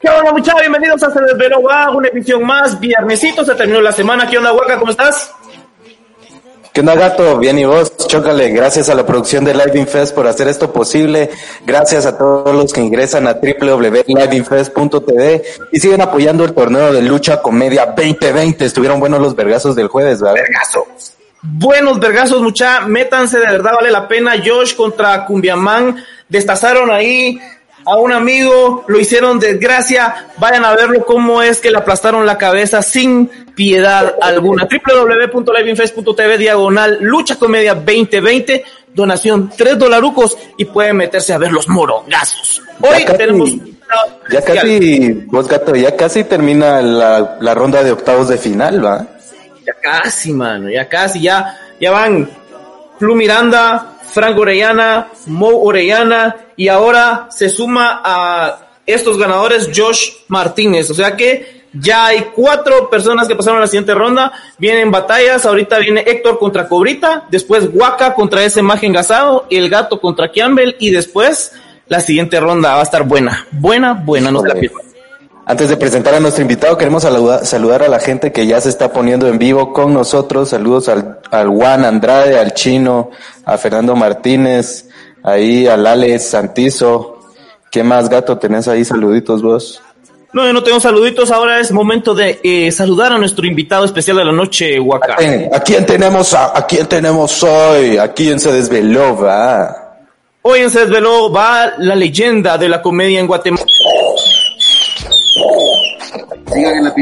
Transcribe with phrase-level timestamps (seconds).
[0.00, 0.60] ¿Qué onda, muchachos?
[0.60, 2.78] Bienvenidos a Se Desveló Va, una edición más.
[2.78, 4.30] Viernesito, se terminó la semana.
[4.30, 4.78] ¿Qué onda, Huaca?
[4.78, 5.32] ¿Cómo estás?
[6.72, 7.36] ¿Qué onda, gato?
[7.38, 8.50] Bien, y vos, chócale.
[8.50, 11.30] Gracias a la producción de Live Infest por hacer esto posible.
[11.66, 15.42] Gracias a todos los que ingresan a www.liveinfest.tv
[15.72, 18.66] y siguen apoyando el torneo de lucha comedia 2020.
[18.66, 20.36] Estuvieron buenos los vergazos del jueves, ¿verdad?
[20.36, 21.14] Vergazos.
[21.42, 22.82] Buenos vergazos, mucha.
[22.82, 24.34] Métanse, de verdad vale la pena.
[24.44, 26.04] Josh contra Cumbiamán.
[26.28, 27.40] Destazaron ahí
[27.88, 32.36] a un amigo, lo hicieron desgracia, vayan a verlo cómo es que le aplastaron la
[32.36, 34.68] cabeza sin piedad alguna.
[34.68, 38.62] www.liveinfest.tv diagonal lucha comedia 2020,
[38.94, 42.62] donación 3 dolarucos y pueden meterse a ver los morongazos.
[42.80, 43.52] Hoy tenemos...
[44.30, 49.06] Ya casi, vos gato, ya casi termina la, la ronda de octavos de final, ¿va?
[49.66, 52.28] Ya casi, mano, ya casi, ya, ya van
[52.98, 60.90] Flu Miranda, Frank Orellana, Mo Orellana y ahora se suma a estos ganadores Josh Martínez.
[60.90, 64.32] O sea que ya hay cuatro personas que pasaron a la siguiente ronda.
[64.58, 65.44] Vienen batallas.
[65.44, 67.26] Ahorita viene Héctor contra Cobrita.
[67.30, 69.46] Después Waka contra ese magen gasado.
[69.50, 70.76] El gato contra Campbell.
[70.78, 71.52] Y después
[71.86, 73.46] la siguiente ronda va a estar buena.
[73.52, 74.30] Buena, buena.
[74.30, 74.87] No la pierdan.
[75.48, 78.92] Antes de presentar a nuestro invitado, queremos saludar, a la gente que ya se está
[78.92, 80.50] poniendo en vivo con nosotros.
[80.50, 83.10] Saludos al, al Juan Andrade, al Chino,
[83.46, 84.90] a Fernando Martínez,
[85.22, 87.20] ahí al Alex Santizo.
[87.70, 88.84] ¿Qué más, gato, tenés ahí?
[88.84, 89.80] Saluditos vos.
[90.34, 91.30] No, yo no tengo saluditos.
[91.30, 95.16] Ahora es momento de eh, saludar a nuestro invitado especial de la noche, Huaca.
[95.50, 97.96] ¿A quién tenemos, a, a quién tenemos hoy?
[97.96, 99.88] ¿A quién se desveló, va?
[100.50, 103.66] Hoy en Se Desveló va la leyenda de la comedia en Guatemala.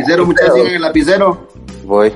[0.06, 1.48] Lapicero, muchachos, sigan el lapicero.
[1.84, 2.12] Voy.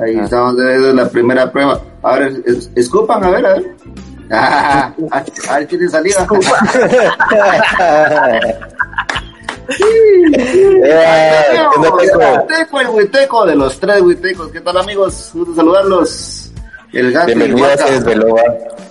[0.00, 1.80] Ahí estamos, es la primera prueba.
[2.02, 3.74] Ahora, es, escupan, a ver, a ver.
[4.34, 4.94] Ah,
[5.50, 6.26] a, ver quién saliva.
[10.34, 12.46] Eh, ¿qué onda, Teco?
[12.48, 14.50] Teco, el huiteco de los tres huitecos.
[14.50, 15.30] ¿Qué tal, amigos?
[15.32, 16.50] Gusto saludarlos.
[16.92, 17.76] El gato Bienvenido a.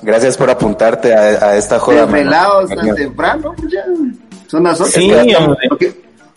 [0.01, 2.05] Gracias por apuntarte a, a esta joda.
[2.05, 3.83] Desvelados tan temprano, pues ya.
[4.47, 4.91] Son las ocho.
[4.91, 5.11] Sí,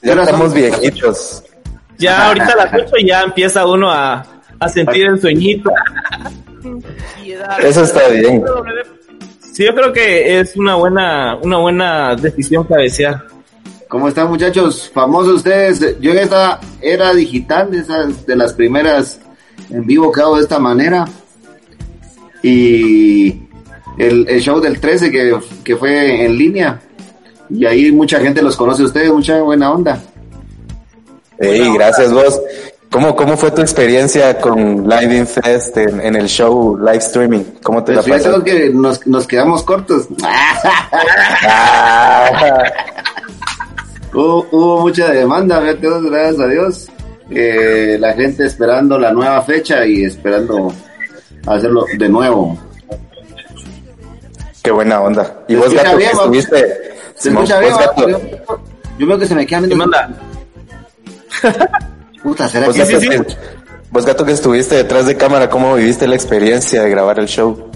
[0.05, 1.43] Ya Ahora estamos viejitos.
[1.99, 4.25] Ya ahorita a las 8 ya empieza uno a,
[4.59, 5.71] a sentir el sueñito.
[7.63, 8.45] Eso está bien.
[9.41, 13.25] Sí, yo creo que es una buena, una buena decisión cabecear.
[13.89, 14.91] ¿Cómo están muchachos?
[14.93, 15.99] Famosos ustedes.
[16.01, 19.21] Yo en esta era digital, de esas de las primeras
[19.71, 21.07] en vivo que hago de esta manera.
[22.43, 23.45] Y
[23.97, 26.81] el, el show del 13 que, que fue en línea.
[27.51, 30.01] Y ahí mucha gente los conoce a ustedes, mucha buena onda.
[31.39, 32.41] Ey, gracias vos.
[32.91, 37.43] ¿Cómo, ¿Cómo fue tu experiencia con Live Infest en, en el show live streaming?
[37.61, 38.43] ¿Cómo te Pues la pasas?
[38.45, 40.07] que nos, nos quedamos cortos.
[40.23, 40.61] Ah,
[44.15, 46.89] hubo, hubo mucha demanda, gracias a Dios.
[47.31, 50.73] Eh, la gente esperando la nueva fecha y esperando
[51.47, 52.57] hacerlo de nuevo.
[54.63, 55.41] qué buena onda.
[55.49, 56.21] Y vos, gato, bien, vos.
[56.21, 56.94] estuviste...
[57.17, 57.73] Se escucha bien,
[58.99, 59.87] yo, veo que se me queda ¿Qué viendo.
[59.87, 60.11] manda?
[62.23, 63.09] Puta, ¿será vos, que gato, sí, sí.
[63.11, 63.37] que-
[63.91, 67.71] vos, gato, que estuviste detrás de cámara, ¿cómo viviste la experiencia de grabar el show?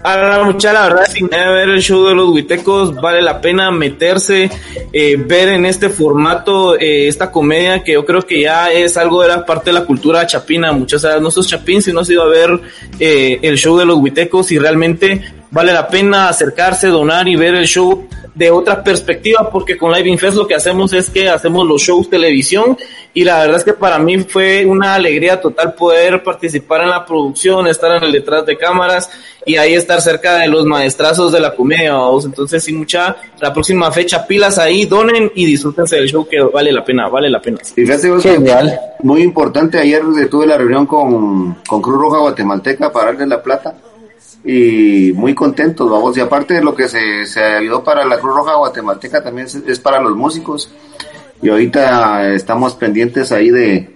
[0.00, 3.70] A la mucha, la verdad, sin ver el show de los huitecos, vale la pena
[3.72, 4.48] meterse,
[4.92, 9.22] eh, ver en este formato eh, esta comedia que yo creo que ya es algo
[9.22, 10.70] de la parte de la cultura chapina.
[10.72, 12.60] Muchas veces no sos chapín si no has ido a ver
[13.00, 17.54] eh, el show de los huitecos y realmente vale la pena acercarse, donar y ver
[17.54, 21.66] el show de otra perspectiva porque con Live Infest lo que hacemos es que hacemos
[21.66, 22.76] los shows televisión
[23.12, 27.04] y la verdad es que para mí fue una alegría total poder participar en la
[27.04, 29.10] producción, estar en el detrás de cámaras
[29.44, 33.90] y ahí estar cerca de los maestrazos de la comedia, entonces sí mucha, la próxima
[33.90, 37.58] fecha pilas ahí, donen y disfrútense del show que vale la pena, vale la pena.
[37.74, 38.78] Y fíjate vos Genial.
[39.02, 43.74] muy importante, ayer tuve la reunión con, con Cruz Roja Guatemalteca para darle la plata
[44.44, 48.34] y muy contentos, vamos, y aparte de lo que se, se ayudó para la Cruz
[48.36, 50.70] Roja Guatemalteca también es, es para los músicos
[51.42, 53.90] y ahorita estamos pendientes ahí de,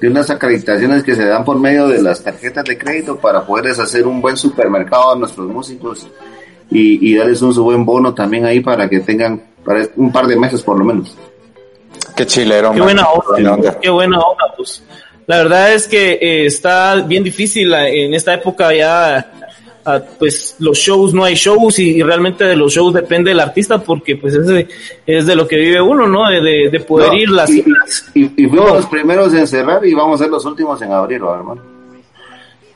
[0.00, 3.78] de unas acreditaciones que se dan por medio de las tarjetas de crédito para poderles
[3.78, 6.06] hacer un buen supermercado a nuestros músicos
[6.70, 10.26] y, y darles un su buen bono también ahí para que tengan para un par
[10.26, 11.16] de meses por lo menos.
[12.14, 12.86] Qué chilero, Qué man.
[12.86, 13.80] buena onda.
[13.80, 14.82] qué buena onda, pues.
[15.26, 19.32] La verdad es que eh, está bien difícil eh, en esta época ya,
[20.18, 23.82] pues los shows, no hay shows y, y realmente de los shows depende el artista
[23.82, 24.66] porque pues es de,
[25.06, 26.28] es de lo que vive uno, ¿no?
[26.30, 27.50] De, de, de poder No, ir las...
[27.50, 27.64] y,
[28.14, 31.22] y- y fuimos los primeros en cerrar y vamos a ser los últimos en abrir,
[31.24, 31.60] ¿va, hermano.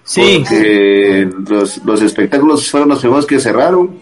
[0.05, 3.99] Sí, Porque los, los espectáculos fueron los primeros que cerraron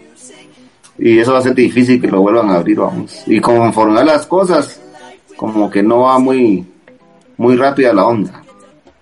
[0.97, 3.23] y eso va a ser difícil que lo vuelvan a abrir, vamos.
[3.27, 4.81] Y conforme a las cosas,
[5.35, 6.65] como que no va muy,
[7.37, 8.41] muy rápida la onda.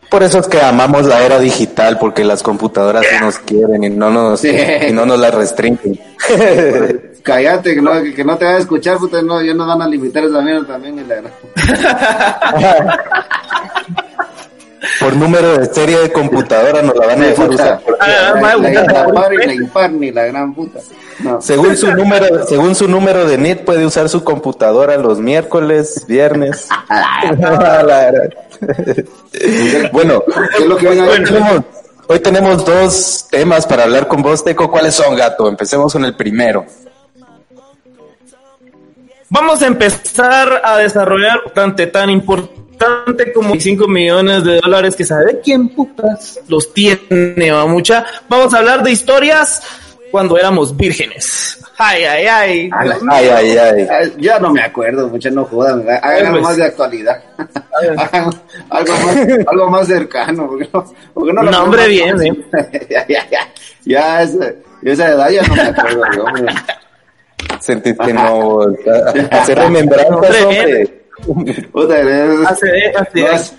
[0.09, 3.89] Por eso es que amamos la era digital, porque las computadoras sí nos quieren y
[3.89, 5.99] no nos, y no nos las restringen.
[7.23, 9.87] Cállate, que no, que no te va a escuchar, puta, no, ya nos van a
[9.87, 10.99] limitar esa mierda también.
[10.99, 11.23] Y la...
[14.99, 17.81] por número de serie de computadora nos la van a dejar usar.
[17.99, 18.71] Ah, la, la,
[19.07, 20.79] la, y la impar ni la gran puta.
[21.19, 21.41] No.
[21.41, 26.67] Según su número, según su número de NIT puede usar su computadora los miércoles, viernes.
[29.91, 30.23] bueno,
[30.65, 31.61] lo que hoy, tenemos,
[32.07, 34.69] hoy tenemos dos temas para hablar con vos, Teco.
[34.69, 35.47] ¿Cuáles son, gato?
[35.47, 36.65] Empecemos con el primero.
[39.29, 45.41] Vamos a empezar a desarrollar bastante tan importante como 5 millones de dólares que sabe
[45.43, 48.05] quién putas los tiene, va mucha.
[48.29, 49.61] Vamos a hablar de historias
[50.11, 51.64] cuando éramos vírgenes.
[51.77, 52.69] Ay, ay, ay.
[53.09, 54.13] Ay, ay, ay.
[54.17, 55.85] Ya no me acuerdo, muchas no jodan.
[56.01, 57.21] Hagan algo más de actualidad.
[58.69, 59.17] algo, más,
[59.47, 60.47] algo más cercano.
[60.47, 62.33] Porque no, porque no, no hombre, bien, ¿eh?
[62.89, 63.39] ya, ya, ya.
[63.83, 66.45] Ya esa, esa edad ya no me acuerdo, hombre.
[67.59, 68.59] Sentiste no.
[69.31, 71.01] Hacer remembranzas, hombre.
[71.71, 71.95] Puta,
[72.49, 73.55] hace, hace,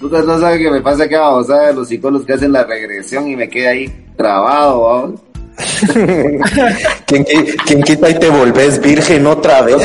[0.00, 3.28] Tú no sabes qué me pasa que vamos a los psicólogos que hacen la regresión
[3.28, 5.20] y me quedé ahí trabado, vamos.
[7.06, 7.24] ¿Quién,
[7.66, 9.84] ¿Quién, quita y te volvés virgen otra vez?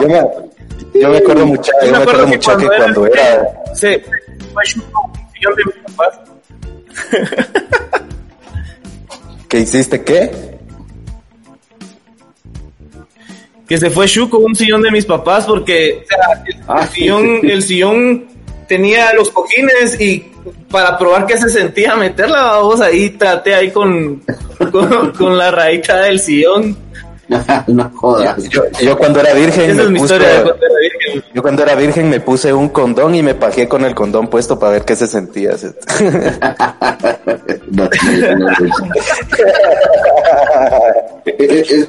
[0.00, 0.26] yo, me,
[1.00, 3.46] yo me acuerdo mucho, yo, me acuerdo mucho que cuando era...
[3.74, 3.88] Sí,
[4.52, 4.66] fue un
[5.32, 6.20] sillón de mis papás.
[9.48, 10.56] ¿Qué hiciste qué?
[13.66, 16.04] que se fue Shu con un sillón de mis papás porque
[16.46, 18.26] el, ah, sillón, el sillón
[18.68, 20.32] tenía los cojines y
[20.70, 24.22] para probar que se sentía meterla, vamos ahí traté ahí con,
[25.16, 26.76] con, la raíz del sillón.
[27.66, 28.36] no jodas.
[28.48, 29.70] Yo, cuando era virgen.
[29.70, 31.24] Esa es mi historia de cuando era virgen.
[31.34, 34.58] Yo cuando era virgen me puse un condón y me pajé con el condón puesto
[34.58, 35.50] para ver qué se sentía.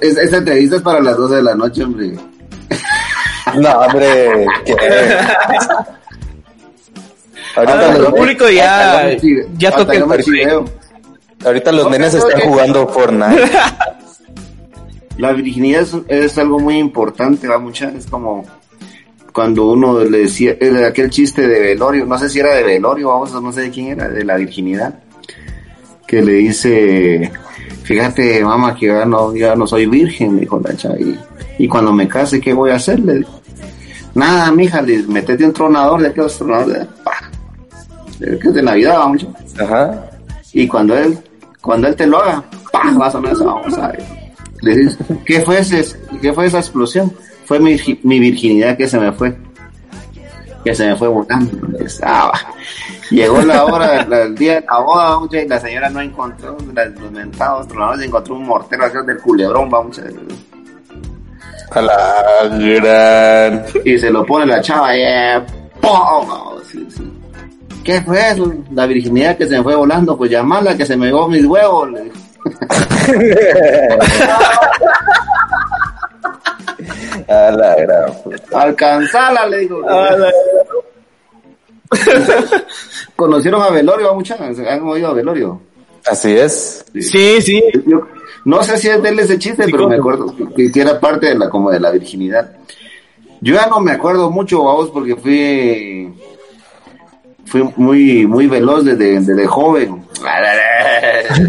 [0.02, 2.14] Esta entrevista es para las 12 de la noche, hombre.
[3.56, 4.46] No, hombre.
[7.57, 9.18] Ahorita ah, los público ya,
[9.57, 10.04] ya toca el
[11.44, 13.50] Ahorita los nenes están jugando Fortnite.
[15.18, 18.45] La virginidad es, algo muy importante, va mucha, es como
[19.33, 20.56] cuando uno le decía,
[20.88, 23.88] aquel chiste de velorio, no sé si era de velorio, vamos, no sé de quién
[23.88, 25.00] era, de la virginidad,
[26.06, 27.31] que le dice,
[27.83, 30.98] fíjate mamá que ya no, ya no soy virgen, dijo la chava,
[31.57, 33.00] y, cuando me case, ¿qué voy a hacer?
[33.00, 33.25] Le
[34.13, 36.88] nada, mija, le metete un tronador de aquellos tronadores, de,
[38.19, 39.28] que es de Navidad, vamos.
[39.60, 40.10] Ajá.
[40.54, 41.18] Y cuando él,
[41.62, 42.92] cuando él te lo haga, ¡pah!
[42.98, 44.04] va a eso, vamos a ver.
[45.25, 45.86] ¿qué fue, ese,
[46.22, 47.14] ¿qué fue esa explosión?
[47.46, 49.38] Fue mi, mi virginidad que se me fue.
[50.64, 51.52] Que se me fue volando.
[52.02, 52.31] Ah,
[53.12, 57.68] llegó la hora, del día de la boda, y la señora no encontró los mentados
[57.98, 60.00] se encontró un mortero acá del culebrón, vamos
[61.72, 63.66] a la gran.
[63.84, 65.44] Y se lo pone la chava y eh,
[67.88, 68.54] ¿Qué fue eso?
[68.74, 71.89] La virginidad que se me fue volando, pues llamarla que se me llevó mis huevos.
[71.89, 72.04] Le
[77.30, 78.14] A la gran
[78.54, 79.85] Alcanzala, le digo.
[83.16, 84.59] ¿Conocieron a Velorio, muchachos?
[84.59, 85.62] ¿Han oído a Velorio?
[86.06, 86.83] Así es.
[86.94, 87.64] Sí, sí.
[88.44, 91.35] no sé si es de él ese chiste, pero me acuerdo que, era parte de
[91.35, 92.52] la, como de la virginidad.
[93.40, 96.14] Yo ya no me acuerdo mucho, vamos, porque fui
[97.47, 100.04] fui muy muy veloz desde, desde joven.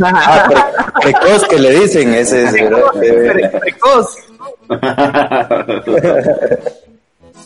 [0.02, 2.52] ah, precoz que le dicen, ese es
[3.60, 4.16] precoz.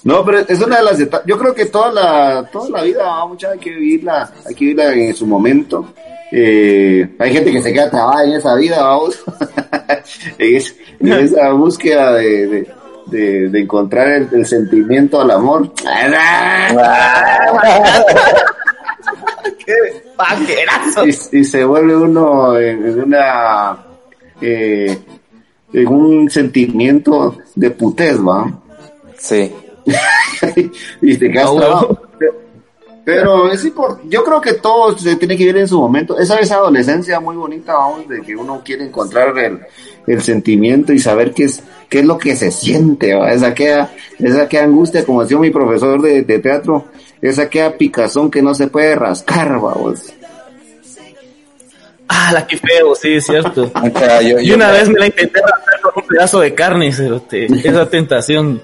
[0.05, 1.27] No, pero es una de las etapas.
[1.27, 4.93] Yo creo que toda la toda la vida mucha hay que vivirla, hay que vivirla
[4.93, 5.93] en su momento.
[6.33, 9.23] Eh, hay gente que se queda trabada en esa vida, vamos,
[10.39, 12.69] en, esa búsqueda de de,
[13.13, 15.73] de encontrar el, sentimiento al amor.
[19.65, 19.75] ¡Qué
[20.17, 21.07] paquerazo!
[21.07, 23.77] Y, se vuelve uno en, una
[24.41, 24.99] eh,
[25.73, 28.53] en un sentimiento de putez, ¿va?
[29.19, 29.53] Sí.
[31.01, 31.51] y te quedas
[33.05, 36.19] Pero es importante, yo creo que todo se tiene que vivir en su momento.
[36.19, 39.61] Esa es adolescencia muy bonita, vamos, de que uno quiere encontrar el,
[40.07, 43.85] el sentimiento y saber qué es, qué es lo que se siente, esa que
[44.19, 46.87] esa que angustia, como decía mi profesor de, teatro,
[47.21, 50.13] esa que picazón que no se puede rascar, vamos.
[52.09, 53.73] Ah, la que feo, sí, es cierto.
[54.43, 58.61] y una vez me la intenté arrancar con un pedazo de carne, esa tentación.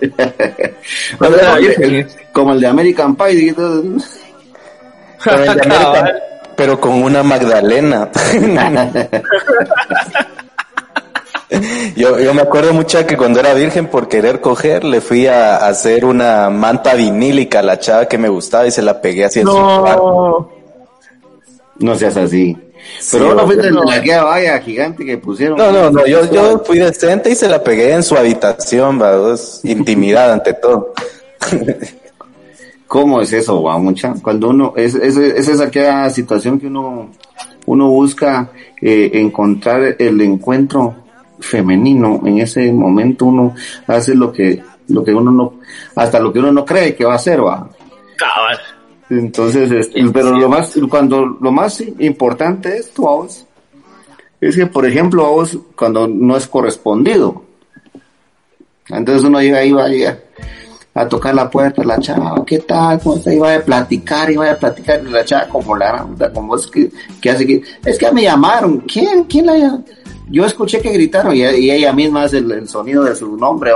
[2.32, 3.54] como, el de, American Pie.
[6.56, 8.10] pero con una Magdalena.
[11.96, 15.56] yo, yo me acuerdo mucho que cuando era virgen por querer coger, le fui a,
[15.56, 19.44] hacer una manta vinílica a la chava que me gustaba y se la pegué así
[19.44, 20.50] no.
[21.78, 22.56] No seas así.
[23.12, 23.84] Pero no fuiste no.
[23.84, 25.58] la que vaya gigante que pusieron.
[25.58, 29.34] No, no, no, yo, yo fui decente y se la pegué en su habitación, va,
[29.62, 30.92] intimidad ante todo.
[32.88, 34.14] ¿Cómo es eso, va, mucha?
[34.14, 37.10] Cuando uno, es, es, es aquella situación que uno,
[37.66, 40.96] uno busca eh, encontrar el encuentro
[41.38, 43.54] femenino, en ese momento uno
[43.86, 45.60] hace lo que, lo que uno no,
[45.96, 47.68] hasta lo que uno no cree que va a hacer, va.
[48.16, 48.58] Cabal.
[49.10, 53.46] Entonces, este, pero lo más, cuando lo más importante es tu voz,
[54.40, 57.42] es que, por ejemplo, a vos, cuando no es correspondido,
[58.88, 60.28] entonces uno llega ahí, va a llegar
[60.98, 62.98] a tocar la puerta, la chava, ¿qué tal?
[63.00, 63.32] ¿Cómo está?
[63.32, 66.90] Iba a platicar, iba a platicar, la chava como la, como es que,
[67.20, 69.24] que hace que, es que me llamaron, ¿quién?
[69.24, 69.80] ¿Quién la?
[70.30, 73.70] Yo escuché que gritaron y, ella misma hace el, sonido de su nombre,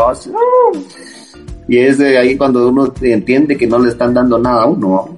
[1.69, 5.14] y es de ahí cuando uno entiende que no le están dando nada a uno.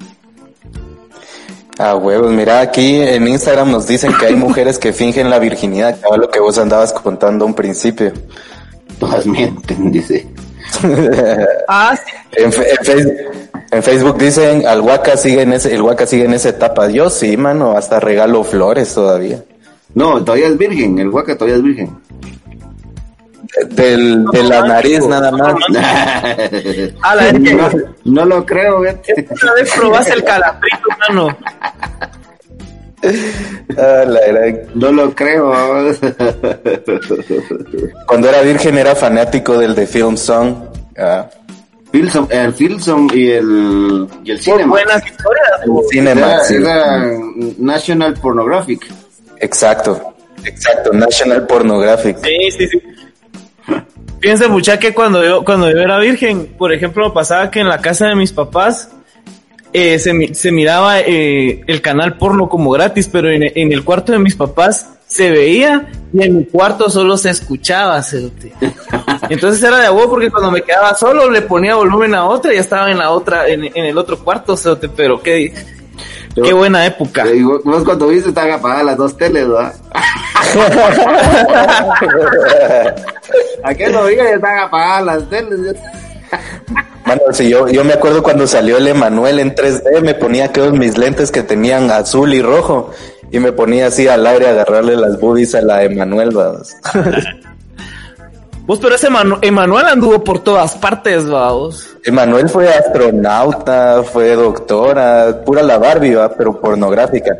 [1.78, 5.98] Ah, huevos, mira, aquí en Instagram nos dicen que hay mujeres que fingen la virginidad,
[5.98, 8.12] que lo que vos andabas contando un principio.
[9.00, 10.28] Todas mienten, dice.
[11.68, 11.96] Ah,
[12.32, 12.52] en,
[13.70, 16.88] en, Facebook dicen, al Huaca sigue en ese, el Huaca sigue en esa etapa.
[16.88, 19.42] Yo sí, mano, hasta regalo flores todavía.
[19.94, 21.96] No, todavía es virgen, el Huaca todavía es virgen.
[23.70, 25.54] Del, de la nariz nada más.
[28.04, 29.28] No, no lo creo, vete.
[29.42, 31.36] Una vez probaste el calabrito, mano.
[33.76, 34.04] Ah,
[34.74, 35.52] no lo creo.
[38.06, 40.54] Cuando era virgen era fanático del de Film Song.
[40.96, 41.28] Ah.
[41.94, 44.66] Filson, el Filson y el, y el Cinema.
[44.66, 45.48] Buenas historias.
[45.64, 47.08] El Cinema, era
[47.58, 48.92] National Pornographic.
[49.38, 52.18] Exacto, exacto, National Pornographic.
[52.18, 52.82] Sí, sí, sí.
[54.18, 57.80] Fíjense, mucha que cuando yo, cuando yo era virgen, por ejemplo, pasaba que en la
[57.80, 58.90] casa de mis papás
[59.74, 64.12] eh, se, se, miraba eh, el canal porno como gratis, pero en, en, el cuarto
[64.12, 68.00] de mis papás se veía y en mi cuarto solo se escuchaba.
[69.28, 72.58] Entonces era de agua porque cuando me quedaba solo le ponía volumen a otra y
[72.58, 74.54] estaba en la otra, en, en el otro cuarto,
[74.96, 75.52] pero qué,
[76.36, 77.24] Qué buena época.
[77.64, 79.74] vos cuando viste están apagadas las dos teles, ¿verdad?
[83.64, 84.30] ¿A qué lo diga?
[84.30, 85.76] Están apagadas las teles.
[87.32, 90.96] Si yo, yo me acuerdo cuando salió el Emanuel en 3D, me ponía aquellos mis
[90.96, 92.90] lentes que tenían azul y rojo
[93.30, 96.74] y me ponía así al aire a agarrarle las boobies a la Emanuel, vamos.
[98.66, 99.08] Vos, pero ese
[99.42, 101.96] Emanuel anduvo por todas partes, vamos.
[102.02, 106.30] Emanuel fue astronauta, fue doctora, pura la Barbie, ¿va?
[106.30, 107.36] pero pornográfica.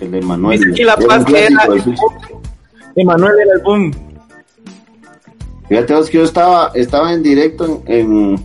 [0.00, 0.60] El Emanuel.
[0.84, 1.68] la era
[2.96, 4.11] Emanuel era el boom.
[5.72, 8.36] Fíjate vos que yo estaba, estaba en directo en,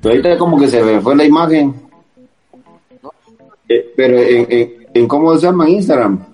[0.00, 1.74] Pero ahorita como que se me fue la imagen.
[3.68, 6.24] Eh, pero en, en, en, ¿cómo se llama Instagram?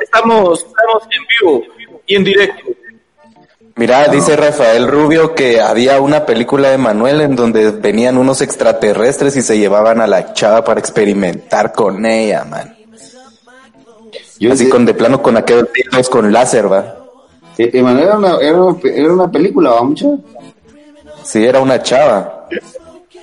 [0.00, 1.62] Estamos, estamos en vivo
[2.04, 2.64] y en directo.
[3.76, 9.36] Mira, dice Rafael Rubio que había una película de Manuel en donde venían unos extraterrestres
[9.36, 12.77] y se llevaban a la chava para experimentar con ella, man.
[14.38, 16.96] Yo Así con de plano con aquellos títulos con láser, va.
[17.58, 19.88] Emanuel era una, era, una película, va.
[21.24, 22.46] Sí, era una chava.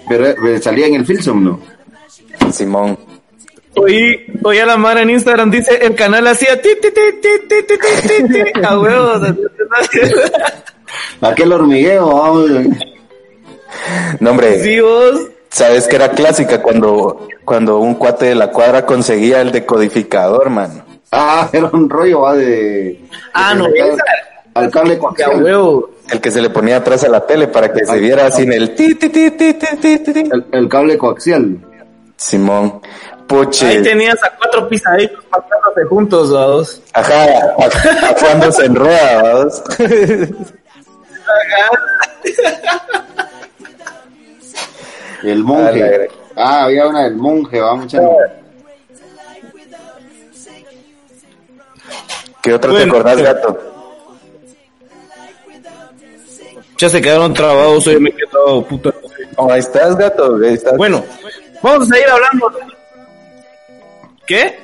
[0.07, 1.59] Pero, pero salía en el film, ¿no?
[2.51, 2.97] Simón.
[3.75, 7.29] Oí, oí a la Mara en Instagram, dice, el canal hacía ti, ti, ti, ti,
[7.47, 9.21] ti, ti, ti, ti, ti, a huevos.
[11.21, 12.51] Aquel hormigueo, vamos.
[14.19, 14.63] No, hombre.
[14.63, 15.29] Sí, vos.
[15.49, 20.84] Sabes que era clásica cuando, cuando un cuate de la cuadra conseguía el decodificador, man.
[21.15, 22.99] Ah, era un rollo, va, de...
[23.33, 23.65] Ah, no,
[24.53, 25.45] al cable coaxial.
[26.09, 28.75] El que se le ponía atrás a la tele para que se viera sin el
[28.75, 31.57] ti, ti, ti, ti, ti, ti, El, el cable coaxial.
[32.15, 32.81] Simón.
[33.27, 36.81] Ahí tenías a cuatro pisaditos pasándose juntos, vamos.
[36.93, 37.25] Ajá,
[37.57, 39.63] a, cuando se enreda, vamos.
[45.23, 46.07] El monje.
[46.35, 48.01] Ah, había una del monje, vamos a
[52.45, 53.57] ¿Qué otra te acordás, gato?
[56.77, 58.93] Ya se quedaron trabados, hoy me he quedado puta.
[59.37, 60.77] Oh, ahí estás, gato, ahí estás.
[60.77, 61.03] Bueno,
[61.63, 62.51] vamos a seguir hablando
[64.27, 64.59] ¿Qué?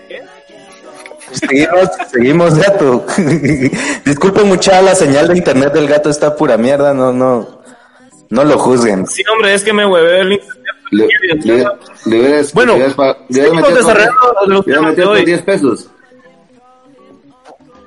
[1.31, 3.03] Seguimos, seguimos, gato.
[4.05, 7.63] Disculpen mucha la señal de internet del gato está pura mierda, no, no,
[8.29, 9.07] no lo juzguen.
[9.07, 10.57] Sí, hombre, es que me hueve el internet.
[10.91, 11.07] Le,
[12.05, 12.77] le, le Bueno,
[13.31, 15.25] seguimos desarrollando los temas de metido con hoy.
[15.25, 15.89] 10 pesos.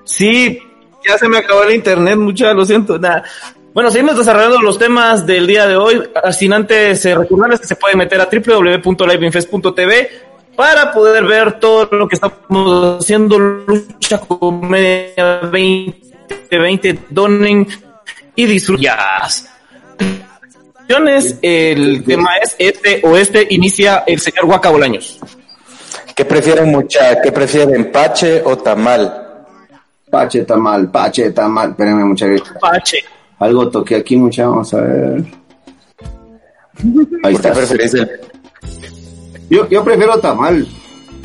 [0.04, 0.60] Sí,
[1.06, 2.98] ya se me acabó el internet, mucha, lo siento.
[3.72, 6.02] Bueno, seguimos desarrollando los temas del día de hoy.
[6.30, 10.10] Sin antes eh, recordarles que se pueden meter a www.liveinfest.tv
[10.54, 13.38] para poder ver todo lo que estamos haciendo.
[13.38, 17.66] Lucha Comedia 2020, donen
[18.36, 19.50] y disfrutas.
[21.42, 25.18] El tema es este o este inicia el señor Huaca Bolaños.
[26.14, 27.20] ¿Qué prefieren mucha?
[27.20, 29.23] ¿Qué prefieren, pache o tamal?
[30.14, 31.70] Pache tamal, pache tamal.
[31.70, 32.26] Espérenme, mucha
[32.60, 32.98] Pache.
[33.40, 34.46] Algo toqué aquí, mucha.
[34.46, 35.24] Vamos a ver.
[37.24, 37.52] Ahí ¿Por qué está.
[37.52, 38.10] preferís el
[39.50, 40.66] Yo, yo prefiero tamal.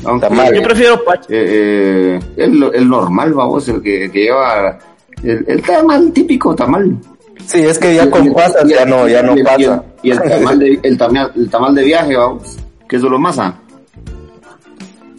[0.05, 0.55] Aunque- Tamal.
[0.55, 1.27] Yo prefiero Pache.
[1.29, 4.79] Eh, eh, el, el normal, vamos, el que, que lleva
[5.23, 6.97] el, el tamal típico tamal.
[7.45, 9.83] Sí, es que ya con pasas ya no, ya no pasa.
[10.01, 13.01] Y el, y el tamal de, el, tamal, el tamal de viaje, vamos, que es
[13.03, 13.55] solo masa.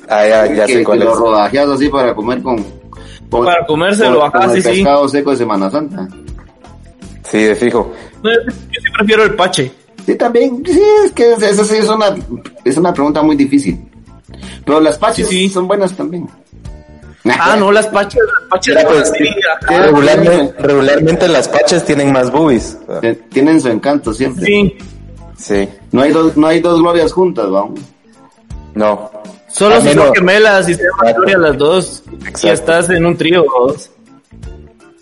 [0.08, 1.10] Ah, ya, ya que, sé cuál que es.
[1.10, 2.64] lo rodajeas así para comer con,
[3.30, 4.68] Para comérselo, ajá, sí, sí.
[4.68, 6.08] pescado seco de Semana Santa.
[7.24, 7.92] Sí, de fijo.
[8.22, 9.72] No, yo, yo sí prefiero el Pache.
[10.06, 12.14] Sí, también, sí, es que esa sí es una,
[12.64, 13.78] es una pregunta muy difícil.
[14.64, 15.48] Pero las paches Sí, sí.
[15.48, 16.26] son buenas también.
[17.38, 22.78] Ah, no, las Paches, las Paches Mira, pues, Sí, regularmente las paches tienen más boobies.
[23.02, 24.44] Eh, Tienen su encanto siempre.
[24.46, 24.76] Sí,
[25.36, 27.80] Sí, No hay dos, no hay dos glorias juntas, vamos.
[28.74, 29.10] no.
[29.52, 31.14] Solo si son gemelas y se llaman.
[31.14, 32.02] Gloria las dos.
[32.10, 32.52] Y Exacto.
[32.52, 33.44] estás en un trío.
[33.44, 33.90] dos.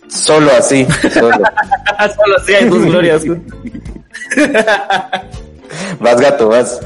[0.08, 1.30] Solo así, solo.
[2.16, 3.22] solo así hay dos glorias.
[6.00, 6.80] Vas gato, vas.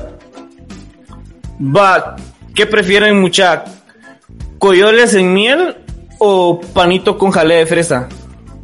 [1.61, 2.17] Va,
[2.55, 3.65] ¿qué prefieren mucha?
[4.59, 5.77] ¿Coyoles en miel
[6.19, 8.09] o panito con jalea de fresa?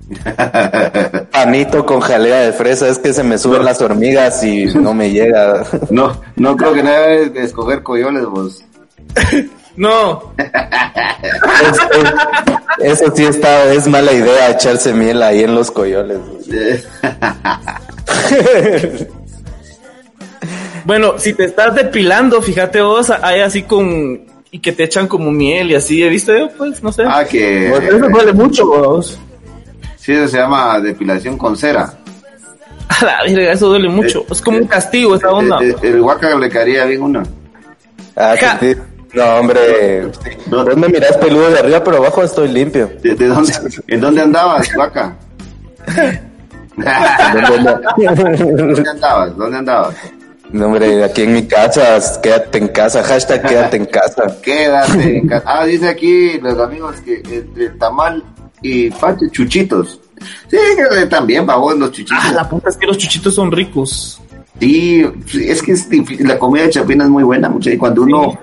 [1.33, 5.11] Panito con jalea de fresa, es que se me suben las hormigas y no me
[5.11, 5.65] llega.
[5.91, 8.65] No, no creo que nada de escoger coyoles, vos.
[9.77, 11.79] No, Es-
[12.83, 16.19] es- eso sí está, es mala idea echarse miel ahí en los coyoles.
[16.51, 16.83] Eh,
[20.85, 24.21] bueno, si te estás depilando, fíjate vos, hay así con...
[24.51, 26.49] Y que te echan como miel y así, ¿he visto yo?
[26.57, 27.03] Pues, no sé.
[27.07, 29.19] Ah, que Pues eso duele mucho, vos.
[29.97, 31.93] sí, eso se llama depilación con cera.
[32.89, 34.25] A la verga, eso duele mucho.
[34.31, 35.59] Es como un castigo esa onda.
[35.63, 37.23] Eh, eh, El huaca le caería bien una.
[38.17, 38.35] Ah,
[39.15, 40.11] No, hombre.
[40.47, 42.91] Vos me mirás peludo de arriba, pero abajo estoy limpio.
[43.03, 43.53] ¿De, de dónde,
[43.87, 45.17] ¿En dónde andabas, huaca?
[46.77, 49.37] ¿Dónde andabas?
[49.37, 49.95] ¿Dónde andabas?
[50.51, 54.23] No, hombre, aquí en mi casa, quédate en casa, hashtag quédate en casa.
[54.43, 55.19] Quédate.
[55.19, 58.25] en ca- Ah, dice aquí los amigos que entre tamal
[58.63, 60.01] y pache, chuchitos.
[60.51, 60.57] Sí,
[60.99, 62.17] que también, vamos, los chuchitos.
[62.25, 64.21] Ah, la puta es que los chuchitos son ricos.
[64.59, 65.05] Sí,
[65.39, 66.27] es que es difícil.
[66.27, 68.39] la comida de Chapina es muy buena, mucha, y cuando uno...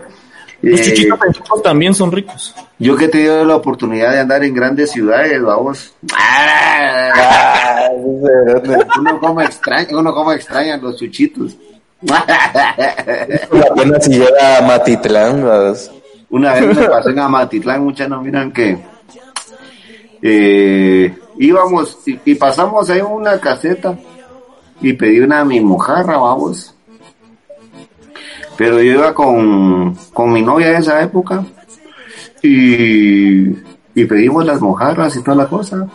[0.66, 2.56] Los eh, chuchitos en chicos también son ricos.
[2.80, 5.94] yo que he tenido la oportunidad de andar en grandes ciudades, vamos.
[6.14, 7.90] Ah,
[9.00, 11.56] Uno como extraña, uno como extraña los chuchitos.
[12.02, 12.26] La
[13.76, 15.46] pena si llega a Matitlán.
[16.30, 18.78] Una vez me pasé en Amatitlán, muchas no miran que
[20.22, 23.96] eh, íbamos y, y pasamos ahí una caseta
[24.82, 26.75] y pedí una mi mojarra, vamos.
[28.58, 31.44] Pero yo iba con, con mi novia en esa época
[32.42, 33.50] y,
[33.94, 35.88] y pedimos las mojarras y toda la cosa.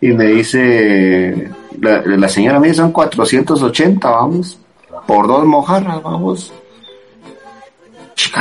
[0.00, 4.58] Y me dice, la, la señora me dice, son 480, vamos,
[5.06, 6.52] por dos mojarras, vamos.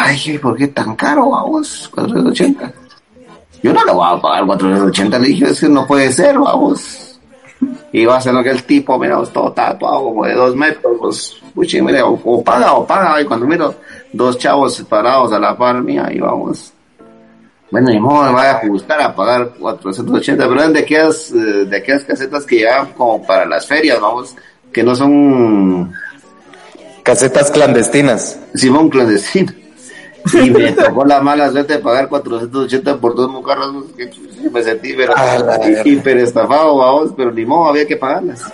[0.09, 1.89] Dije, ¿por qué tan caro, vamos?
[1.93, 2.73] 480.
[3.63, 7.11] Yo no le voy a pagar 480, le dije, es que no puede ser, vamos.
[7.91, 10.97] Y va a ser lo que el tipo, mira, todo tatuado como de dos metros,
[10.99, 13.73] pues, puchi, mira, o, o paga o paga, y cuando miro
[14.13, 16.71] dos chavos parados a la par mía, y vamos.
[17.71, 21.65] Bueno, ni modo, me voy a ajustar a pagar 480, pero eran de aquellas, eh,
[21.65, 24.35] de aquellas casetas que llevan como para las ferias, vamos,
[24.71, 25.91] que no son
[27.05, 28.39] Casetas clandestinas.
[28.55, 29.53] Simón clandestino.
[30.33, 34.09] Y me tocó la mala suerte de pagar 480 por dos mucarras, que
[34.49, 35.13] me sentí pero,
[35.85, 38.51] hiper estafado, vamos, pero ni modo, había que pagarlas.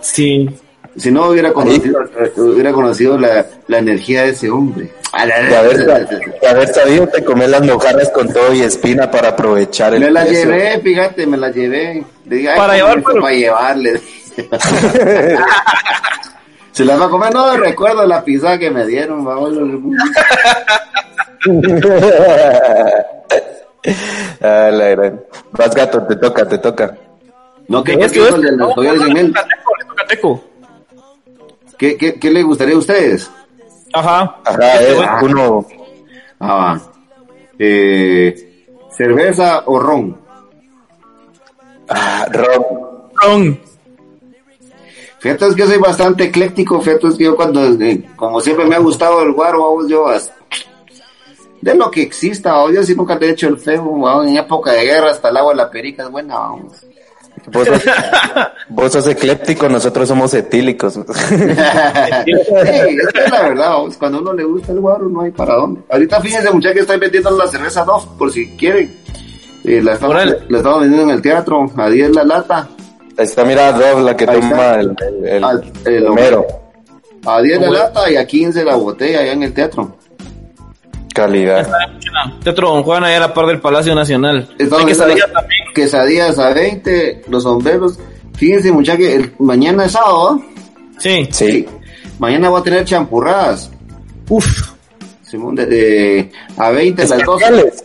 [0.00, 0.48] Sí.
[0.96, 2.00] Si no hubiera conocido,
[2.36, 4.90] hubiera conocido la, la energía de ese hombre.
[5.12, 9.10] A la- De haber, de haber sabido, te comer las mojarras con todo y espina
[9.10, 12.04] para aprovechar el Me la llevé, fíjate, me la llevé.
[12.26, 14.00] Le dije, ay, Para ¿cómo llevar, pero- Para llevarle.
[16.72, 19.52] Se las va a comer, no recuerdo la pizza que me dieron, vamos.
[24.42, 25.20] ah, la gran.
[25.52, 26.96] Vas gato, te toca, te toca.
[27.68, 29.34] No, ¿qué, Es qué, que qué, de las joyas de Mel?
[31.78, 33.30] ¿Qué, qué, qué le gustaría a ustedes?
[33.92, 34.40] Ajá.
[34.44, 35.66] Ajá, es uno.
[36.40, 36.78] Ah.
[37.58, 40.18] Eh, ¿Cerveza o ron?
[41.88, 43.10] Ah, Ron.
[43.14, 43.60] Ron.
[45.18, 48.76] Fíjate es que soy bastante ecléctico, fíjate es que yo cuando, eh, como siempre me
[48.76, 50.06] ha gustado el guaro, vamos, yo
[51.60, 54.36] de lo que exista, vamos, yo sí nunca te he hecho el feo, vamos, en
[54.36, 56.86] época de guerra hasta el agua de la perica es buena, vamos.
[57.52, 57.82] Vos sos,
[58.68, 60.94] vos sos ecléptico, nosotros somos etílicos.
[60.94, 65.30] sí, es que es la verdad, vamos, cuando uno le gusta el guaro no hay
[65.30, 65.80] para dónde.
[65.88, 68.94] Ahorita fíjense muchachos que estoy vendiendo la cerveza Dove, por si quieren.
[69.64, 70.38] Eh, la, estamos, Órale.
[70.48, 72.68] la estamos vendiendo en el teatro, a 10 la lata,
[73.16, 74.80] Está, mira, Dove, la que Ahí toma está.
[74.80, 76.46] el, el, el, Al- el el Homero.
[77.24, 79.96] a 10 la lata y a 15 la botella allá en el teatro.
[81.16, 81.66] Calidad.
[82.44, 84.48] Teatro Don Juan, allá a la par del Palacio Nacional.
[84.58, 85.60] Estamos Hay quesadillas las también.
[85.74, 87.98] Quesadillas a 20, los sombreros.
[88.36, 90.34] Fíjense, muchachos, que el, mañana es sábado.
[90.36, 90.44] ¿no?
[90.98, 91.26] Sí.
[91.30, 91.66] Sí.
[92.18, 93.70] Mañana voy a tener champurradas.
[94.28, 94.72] Uf.
[95.22, 97.40] Simón, de, de- a 20 las dos.
[97.42, 97.84] Especiales.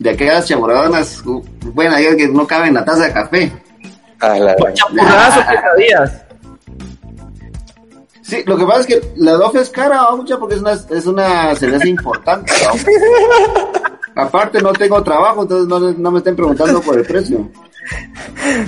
[0.00, 1.22] De aquellas champurradas
[1.74, 3.52] buenas, aquellas que no caben en la taza de café.
[4.20, 4.74] Ah, la gran.
[4.74, 6.24] Champurradas o quesadillas.
[8.28, 10.72] Sí, lo que pasa es que la DOF es cara, ¿no, mucha, porque es una,
[10.72, 12.52] es una cerveza importante.
[12.62, 14.22] ¿no?
[14.22, 17.48] Aparte, no tengo trabajo, entonces no, no me estén preguntando por el precio.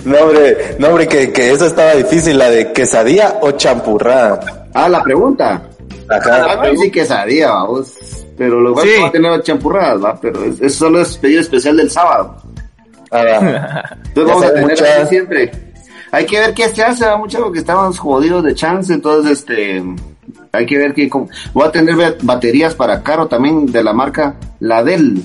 [0.04, 4.68] No, hombre, no, hombre, que, que esa estaba difícil, la de quesadilla o champurrada.
[4.72, 5.62] Ah, la pregunta.
[6.08, 6.46] Ajá.
[6.62, 7.92] Ah, sí, quesadilla, vamos.
[8.38, 8.88] Pero lo es Sí.
[8.94, 10.18] que va a tener champurradas, ¿va?
[10.20, 12.36] Pero es- eso solo es pedido especial del sábado.
[13.10, 13.84] Ah, va.
[14.06, 15.52] Entonces Ya vamos a tener mucha- así siempre.
[16.12, 17.16] Hay que ver qué se hace, ¿va?
[17.16, 19.82] mucho porque estamos jodidos de chance, entonces este
[20.52, 23.92] hay que ver que cómo- voy a tener ba- baterías para caro también de la
[23.92, 25.22] marca La Del.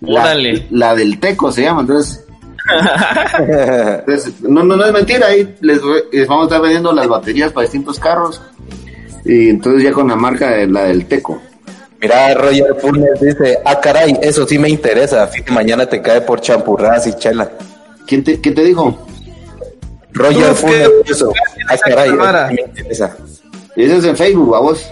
[0.00, 0.22] La,
[0.70, 2.24] la del Teco se llama, entonces,
[3.38, 7.08] entonces, no, no, no es mentira, ahí les, voy- les vamos a estar vendiendo las
[7.08, 8.40] baterías para distintos carros
[9.24, 11.40] y entonces ya con la marca de la del Teco.
[12.00, 15.28] Mira, Roger Funes dice, ah, caray, eso sí me interesa.
[15.50, 17.50] Mañana te cae por champurradas y chela.
[18.06, 18.96] ¿Quién te, quién te dijo?
[20.18, 21.32] Roger Funes, que- eso.
[21.68, 23.16] Ah, caray, eso sí interesa.
[23.76, 24.86] Ese es en Facebook, a vos.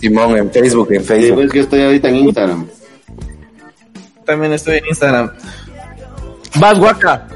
[0.00, 1.34] Simón, en Facebook, en Sí, Facebook.
[1.36, 2.66] pues que estoy ahorita en Instagram.
[4.24, 5.32] También estoy en Instagram.
[6.60, 7.26] Vas, guaca.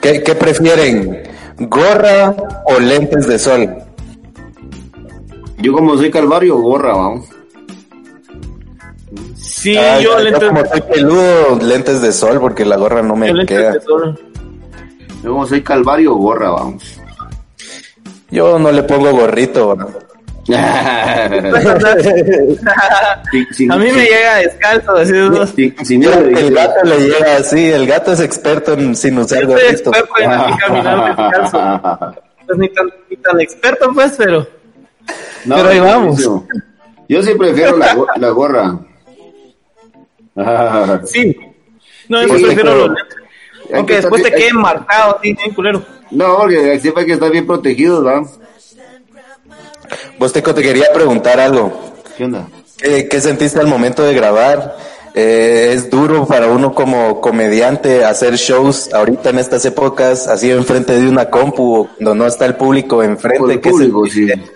[0.00, 1.22] ¿Qué, qué prefieren?
[1.58, 2.34] ¿Gorra
[2.66, 3.68] o lentes de sol?
[5.58, 7.26] Yo como soy calvario, gorra, vamos.
[9.34, 13.16] Sí, Ah, yo yo lentes, como soy peludo, lentes de sol porque la gorra no
[13.16, 13.72] me yo lentes queda.
[13.72, 14.20] de sol.
[15.26, 16.84] Yo como soy calvario, gorra, vamos.
[18.30, 19.74] Yo no le pongo gorrito.
[19.74, 19.88] ¿no?
[20.54, 21.28] A
[23.76, 27.72] mí me llega descalzo, así de si- si Mira, mira, el gato le llega así,
[27.72, 29.90] el gato es experto en sin usar Yo soy gorrito.
[29.90, 31.58] experto en así caminar descalzo.
[32.46, 34.46] Pues ni tan, ni tan experto, pues, pero.
[35.44, 36.30] No, Pero ahí vamos.
[37.08, 38.78] Yo sí prefiero la, la gorra.
[41.04, 41.36] Sí.
[42.08, 42.96] No, yo Sí, prefiero los
[43.74, 45.82] Aunque que después te queden marcados, así, bien culero.
[46.10, 48.22] No, porque siempre hay que estar bien protegidos, ¿va?
[50.18, 51.72] Vos Teco, te quería preguntar algo.
[52.16, 52.48] ¿Qué onda?
[52.78, 54.76] ¿Qué, qué sentiste al momento de grabar?
[55.14, 60.98] Eh, es duro para uno como comediante hacer shows ahorita en estas épocas, así enfrente
[60.98, 63.38] de una compu, cuando no está el público enfrente.
[63.40, 64.34] Con el ¿Qué público, sentiste?
[64.34, 64.50] sí.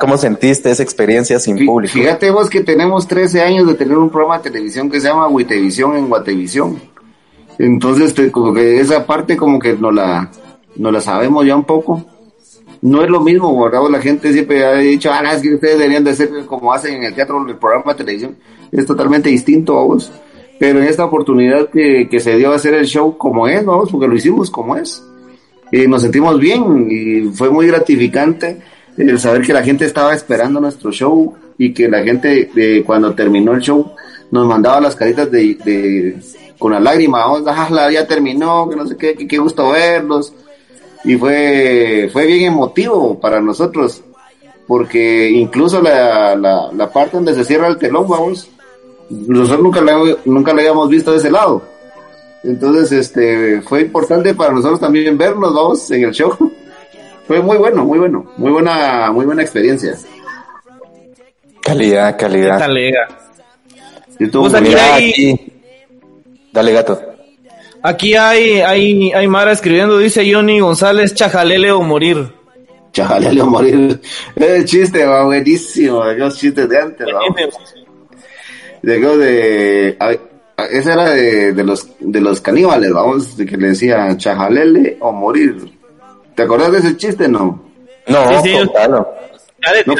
[0.00, 1.94] ¿Cómo sentiste esa experiencia sin Fí- público?
[1.94, 5.28] Fíjate vos que tenemos 13 años de tener un programa de televisión que se llama
[5.28, 6.80] Guitevisión en Guatevisión.
[7.58, 10.30] Entonces, como que esa parte como que no la,
[10.76, 12.04] no la sabemos ya un poco.
[12.80, 13.88] No es lo mismo, ¿verdad?
[13.90, 17.04] La gente siempre ha dicho, ah, es que ustedes deberían de hacer como hacen en
[17.04, 18.36] el teatro, el programa de televisión.
[18.72, 20.10] Es totalmente distinto a vos.
[20.58, 23.90] Pero en esta oportunidad que, que se dio a hacer el show como es, vamos,
[23.90, 25.02] porque lo hicimos como es.
[25.70, 28.60] Y nos sentimos bien y fue muy gratificante
[28.96, 33.14] el saber que la gente estaba esperando nuestro show y que la gente eh, cuando
[33.14, 33.92] terminó el show
[34.30, 36.16] nos mandaba las caritas de, de
[36.62, 40.32] con la lágrima, vamos, ah, ya terminó, que no sé qué, que- qué gusto verlos
[41.04, 44.00] y fue fue bien emotivo para nosotros
[44.66, 48.48] porque incluso la, la, la parte donde se cierra el telón, vamos,
[49.10, 51.62] nosotros nunca la, nunca la habíamos visto de ese lado.
[52.44, 56.32] Entonces, este, fue importante para nosotros también vernos, vamos, en el show.
[57.26, 59.94] Fue muy bueno, muy bueno, muy buena, muy buena experiencia.
[61.60, 62.58] Calidad, calidad.
[64.18, 65.51] Y estuvo Pues muy aquí
[66.52, 67.00] Dale, gato.
[67.82, 72.32] Aquí hay, hay, hay Mara escribiendo, dice Johnny González, chajalele o morir.
[72.92, 74.00] Chale, a morir.
[74.36, 77.20] Ese chiste, va buenísimo, aquellos chistes de antes, va.
[78.82, 80.20] de, de,
[80.70, 85.10] esa era de, de, los de los caníbales, vamos, de que le decía chajalele o
[85.10, 85.72] morir.
[86.34, 87.64] ¿Te acordás de ese chiste, no?
[88.06, 89.08] No, sí, contalo.
[89.86, 89.94] no,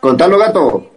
[0.00, 0.90] contalo, gato.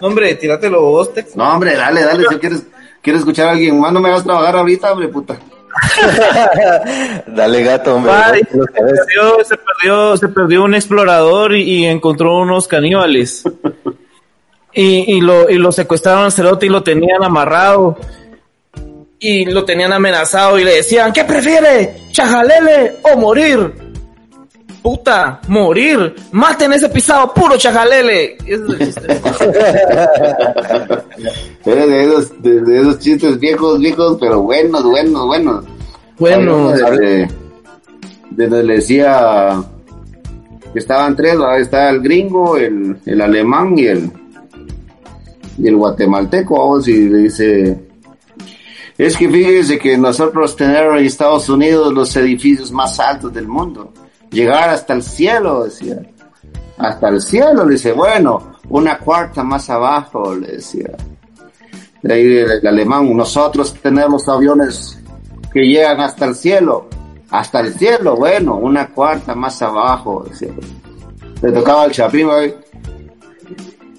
[0.00, 1.26] Hombre, tíratelo vos, te...
[1.34, 2.62] No, hombre, dale, dale, si quieres,
[3.02, 5.38] quieres escuchar a alguien más, no me vas a trabajar ahorita, hombre, puta.
[7.26, 8.12] Dale gato, hombre.
[8.38, 13.44] se, perdió, se, perdió, se, perdió, un explorador y, encontró unos caníbales.
[14.72, 17.96] y, y, lo, y lo secuestraron al cerote y lo tenían amarrado.
[19.20, 22.02] Y lo tenían amenazado y le decían, ¿qué prefiere?
[22.12, 23.87] ¿Chajalele o morir?
[24.82, 26.14] Puta, morir.
[26.32, 28.36] Maten ese pisado puro chajalele.
[28.46, 29.06] Ese es el chiste.
[31.64, 35.64] Era de esos, de, esos chistes viejos, viejos, pero buenos, buenos, buenos.
[36.18, 37.28] Bueno, de,
[38.30, 39.62] de, le decía
[40.72, 44.10] que estaban tres, estaba el gringo, el, el alemán y el
[45.58, 47.78] y el guatemalteco, vamos, y le dice,
[48.96, 53.92] es que fíjese que nosotros tenemos en Estados Unidos los edificios más altos del mundo,
[54.30, 56.00] llegar hasta el cielo, decía,
[56.78, 60.90] hasta el cielo, le dice, bueno, una cuarta más abajo, le decía.
[62.02, 64.98] De ahí el alemán, nosotros tenemos aviones
[65.52, 66.88] que llegan hasta el cielo.
[67.30, 70.24] Hasta el cielo, bueno, una cuarta más abajo.
[71.42, 72.28] Le tocaba al chapín,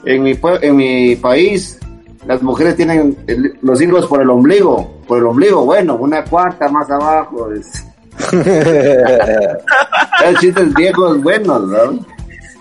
[0.06, 1.78] En mi, en mi país,
[2.26, 3.18] las mujeres tienen
[3.62, 5.02] los hijos por el ombligo.
[5.08, 7.52] Por el ombligo, bueno, una cuarta más abajo.
[7.52, 7.86] Es...
[10.40, 12.06] chistes viejos buenos, ¿no?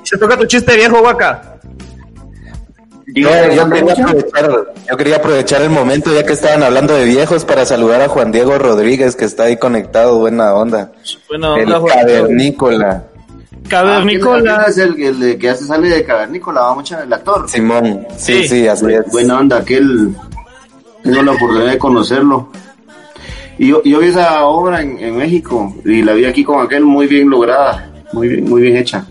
[0.03, 1.59] Se toca tu chiste viejo, Guaca
[3.15, 3.31] yo,
[4.97, 8.59] quería aprovechar, el momento ya que estaban hablando de viejos para saludar a Juan Diego
[8.59, 10.93] Rodríguez que está ahí conectado, buena onda.
[11.29, 13.05] Buena onda, el Cavernícola.
[13.69, 14.61] Cavernícola.
[14.61, 17.49] Ah, es el, el, que hace sale de Cavernícola, va mucho el actor.
[17.49, 19.11] Simón, sí, sí, así es.
[19.11, 20.15] Buena onda, aquel
[21.03, 22.51] tengo la oportunidad de conocerlo.
[23.59, 26.85] Y yo, yo vi esa obra en, en México y la vi aquí con aquel
[26.85, 29.05] muy bien lograda, muy bien, muy bien hecha.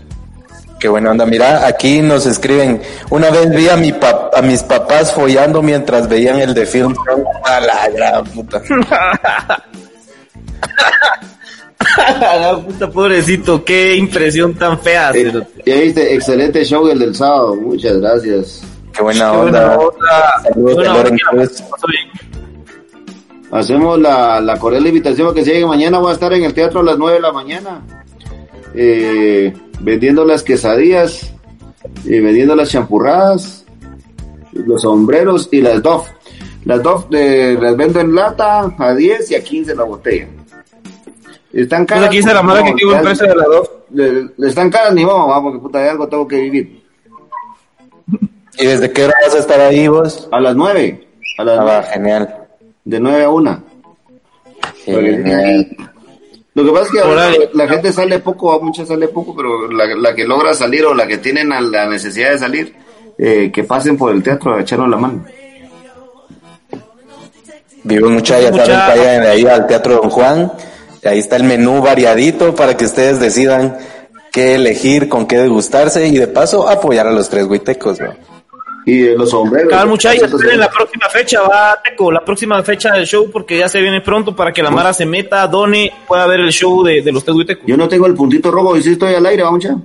[0.78, 1.26] Qué buena onda.
[1.26, 2.80] Mira, aquí nos escriben.
[3.10, 3.92] Una vez vi a, mi
[4.34, 6.94] a mis papás follando mientras veían el de film.
[7.44, 8.62] A la gran puta.
[11.96, 15.10] la puta pobrecito, qué impresión tan fea.
[15.14, 15.32] Eh,
[15.66, 17.56] ya viste, excelente show el del sábado.
[17.56, 18.62] Muchas gracias.
[18.92, 19.78] Qué buena onda.
[20.44, 20.86] Saludos,
[23.50, 25.98] Hacemos la, la cordial invitación que se llegue mañana.
[25.98, 27.82] Voy a estar en el teatro a las 9 de la mañana.
[28.74, 31.32] Eh, vendiendo las quesadillas,
[32.04, 33.64] y vendiendo las champurradas,
[34.52, 36.08] los sombreros y las DOF.
[36.64, 40.28] Las DOF de, las vendo en lata a 10 y a 15 la botella.
[41.52, 42.06] Están caras.
[42.06, 43.70] Aquí la mala que el precio de la DOF.
[43.90, 46.82] Le, están caras ni modo, vamos, que puta de algo tengo que vivir.
[48.58, 50.28] ¿Y desde qué hora vas a estar ahí vos?
[50.30, 51.08] A las 9.
[51.38, 52.37] A las ah, genial.
[52.88, 53.62] De 9 a 1.
[54.86, 55.76] Genial.
[56.54, 60.24] Lo que pasa es que la, gente sale poco, mucha sale poco, pero la, que
[60.24, 62.74] logra salir o la que tienen la necesidad de salir,
[63.18, 65.22] eh, que pasen por el teatro a echarnos la mano.
[67.84, 70.50] Vivo mucha, ya saben, vayan ahí al Teatro Don Juan,
[71.04, 73.76] ahí está el menú variadito para que ustedes decidan
[74.32, 78.27] qué elegir, con qué degustarse y de paso apoyar a los tres huitecos, ¿no?
[78.88, 79.70] Y los sombreros.
[79.70, 83.68] Cada muchachos, en la próxima fecha, va Teco, la próxima fecha del show, porque ya
[83.68, 87.02] se viene pronto para que la Mara se meta, done, pueda ver el show de,
[87.02, 87.62] de los Teco.
[87.66, 89.76] Yo no tengo el puntito rojo y sí estoy al aire, vamos ya.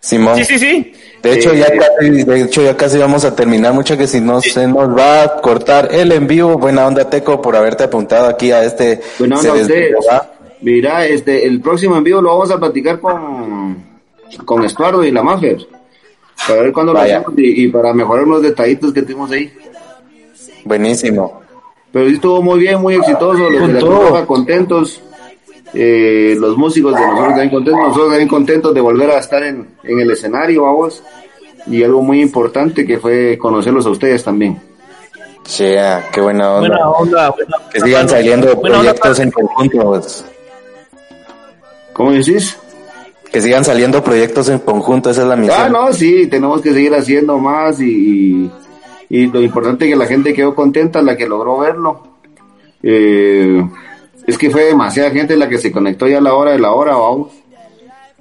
[0.00, 0.36] Simón.
[0.36, 0.92] Sí, sí, sí.
[1.22, 4.40] De hecho, ya casi, de hecho, ya casi vamos a terminar, mucha que si no
[4.40, 6.58] se nos va a cortar el en vivo.
[6.58, 9.00] Buena onda, Teco, por haberte apuntado aquí a este.
[9.18, 13.84] Buena onda, Mira, este, el próximo en vivo lo vamos a platicar con,
[14.44, 15.56] con Estuardo y la Mafia
[16.46, 19.52] para ver cuándo lo hacemos y, para mejorar unos detallitos que tuvimos ahí.
[20.64, 21.42] Buenísimo.
[21.90, 25.00] Pero sí estuvo muy bien, muy exitoso, los de la contentos,
[25.74, 29.68] eh, los músicos de nosotros también contentos, nosotros también contentos de volver a estar en,
[29.82, 31.02] en el escenario, vamos,
[31.66, 34.60] y algo muy importante que fue conocerlos a ustedes también.
[35.44, 36.68] Sí, ah, qué buena onda.
[36.68, 37.34] Buena onda
[37.72, 40.00] que sigan saliendo proyectos en conjunto.
[41.92, 42.56] ¿Cómo decís?
[43.32, 45.58] Que sigan saliendo proyectos en conjunto, esa es la misión.
[45.58, 48.50] Ah, no, sí, tenemos que seguir haciendo más y,
[49.08, 52.02] y, lo importante es que la gente quedó contenta, la que logró verlo.
[52.82, 53.66] Eh,
[54.26, 56.72] es que fue demasiada gente la que se conectó ya a la hora de la
[56.72, 57.32] hora, vamos.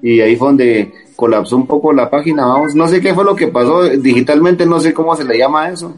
[0.01, 2.73] Y ahí fue donde colapsó un poco la página, vamos.
[2.73, 5.93] No sé qué fue lo que pasó digitalmente, no sé cómo se le llama eso.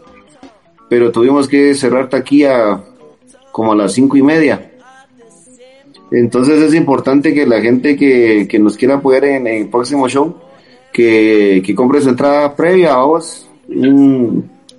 [0.89, 2.81] Pero tuvimos que cerrar taquilla
[3.51, 4.72] como a las cinco y media.
[6.13, 10.35] Entonces es importante que la gente que, que nos quiera apoyar en, el próximo show,
[10.91, 13.49] que, que compre su entrada previa, vamos,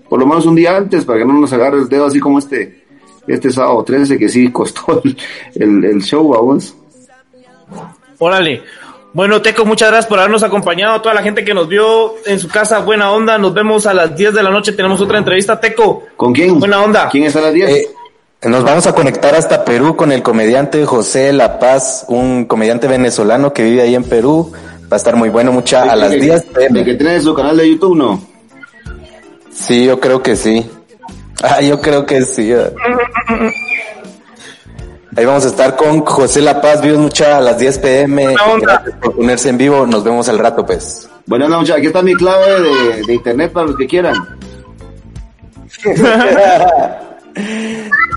[0.09, 2.39] por lo menos un día antes para que no nos agarre el dedo así como
[2.39, 2.85] este,
[3.27, 5.03] este sábado 13 que sí costó
[5.55, 6.77] el, el, show, vamos.
[8.19, 8.63] Órale.
[9.13, 11.01] Bueno, Teco, muchas gracias por habernos acompañado.
[11.01, 13.39] Toda la gente que nos vio en su casa, buena onda.
[13.39, 14.73] Nos vemos a las 10 de la noche.
[14.73, 15.59] Tenemos otra entrevista.
[15.61, 16.03] Teco.
[16.17, 16.59] ¿Con quién?
[16.59, 17.09] Buena onda.
[17.11, 17.71] ¿Quién está a las 10?
[17.71, 17.89] Eh,
[18.49, 23.53] nos vamos a conectar hasta Perú con el comediante José La Paz, un comediante venezolano
[23.53, 24.53] que vive ahí en Perú.
[24.83, 27.71] Va a estar muy bueno, mucha a las 10 ¿De que tiene su canal de
[27.71, 28.23] YouTube, no?
[29.51, 30.69] Sí, yo creo que sí.
[31.43, 32.53] Ah, yo creo que sí.
[35.17, 38.35] Ahí vamos a estar con José La Paz, vimos mucha a las 10 pm.
[38.61, 41.09] Gracias por ponerse en vivo, nos vemos al rato, pues.
[41.27, 44.15] Bueno, muchachos, aquí está mi clave de, de internet para los que quieran.